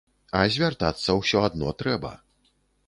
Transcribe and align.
А 0.39 0.41
звяртацца 0.55 1.17
ўсё 1.21 1.45
адно 1.51 1.77
трэба. 1.85 2.11